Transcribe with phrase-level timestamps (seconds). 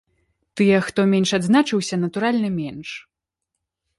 [0.59, 2.89] Тыя, хто менш адзначыўся, натуральна, менш.